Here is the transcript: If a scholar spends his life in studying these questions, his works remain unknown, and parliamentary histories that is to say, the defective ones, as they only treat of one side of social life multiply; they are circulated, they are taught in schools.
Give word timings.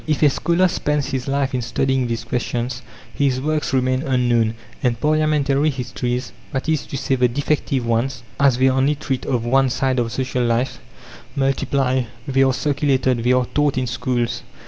If 0.07 0.23
a 0.23 0.31
scholar 0.31 0.67
spends 0.67 1.09
his 1.11 1.27
life 1.27 1.53
in 1.53 1.61
studying 1.61 2.07
these 2.07 2.23
questions, 2.23 2.81
his 3.13 3.39
works 3.39 3.71
remain 3.71 4.01
unknown, 4.01 4.55
and 4.81 4.99
parliamentary 4.99 5.69
histories 5.69 6.31
that 6.51 6.67
is 6.67 6.87
to 6.87 6.97
say, 6.97 7.13
the 7.13 7.27
defective 7.27 7.85
ones, 7.85 8.23
as 8.39 8.57
they 8.57 8.67
only 8.71 8.95
treat 8.95 9.27
of 9.27 9.45
one 9.45 9.69
side 9.69 9.99
of 9.99 10.11
social 10.11 10.43
life 10.43 10.79
multiply; 11.35 12.05
they 12.27 12.41
are 12.41 12.51
circulated, 12.51 13.23
they 13.23 13.31
are 13.33 13.45
taught 13.53 13.77
in 13.77 13.85
schools. 13.85 14.41